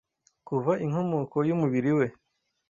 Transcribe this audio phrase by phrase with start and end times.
[0.47, 2.05] kuva inkomoko y'umubiri we